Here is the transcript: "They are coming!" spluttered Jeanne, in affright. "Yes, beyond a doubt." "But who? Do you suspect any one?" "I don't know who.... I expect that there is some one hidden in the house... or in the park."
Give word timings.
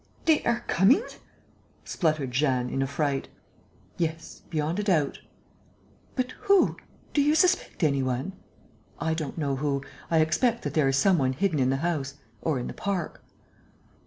"They 0.25 0.41
are 0.45 0.61
coming!" 0.65 1.03
spluttered 1.85 2.31
Jeanne, 2.31 2.71
in 2.71 2.81
affright. 2.81 3.29
"Yes, 3.97 4.41
beyond 4.49 4.79
a 4.79 4.83
doubt." 4.83 5.19
"But 6.15 6.31
who? 6.45 6.77
Do 7.13 7.21
you 7.21 7.35
suspect 7.35 7.83
any 7.83 8.01
one?" 8.01 8.33
"I 8.99 9.13
don't 9.13 9.37
know 9.37 9.57
who.... 9.57 9.83
I 10.09 10.17
expect 10.17 10.63
that 10.63 10.73
there 10.73 10.87
is 10.87 10.97
some 10.97 11.19
one 11.19 11.33
hidden 11.33 11.59
in 11.59 11.69
the 11.69 11.77
house... 11.85 12.15
or 12.41 12.57
in 12.57 12.65
the 12.65 12.73
park." 12.73 13.23